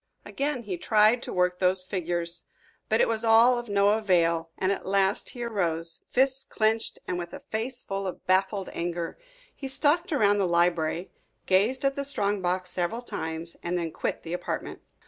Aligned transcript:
Again 0.25 0.63
he 0.63 0.77
tried 0.77 1.21
to 1.21 1.31
work 1.31 1.59
the 1.59 1.75
figures. 1.75 2.45
But 2.89 3.01
it 3.01 3.07
was 3.07 3.23
all 3.23 3.59
of 3.59 3.69
no 3.69 3.89
avail, 3.89 4.49
and 4.57 4.71
at 4.71 4.83
last 4.87 5.29
he 5.29 5.43
arose, 5.43 6.05
fists 6.09 6.43
clenched, 6.43 6.97
and 7.07 7.19
with 7.19 7.35
a 7.35 7.41
face 7.51 7.83
full 7.83 8.07
of 8.07 8.25
baffled 8.25 8.71
anger. 8.73 9.19
He 9.55 9.67
stalked 9.67 10.11
around 10.11 10.39
the 10.39 10.47
library, 10.47 11.11
gazed 11.45 11.85
at 11.85 11.95
the 11.95 12.03
strong 12.03 12.41
box 12.41 12.71
several 12.71 13.03
times, 13.03 13.57
and 13.61 13.77
then 13.77 13.91
quit 13.91 14.23
the 14.23 14.33
apartment. 14.33 14.79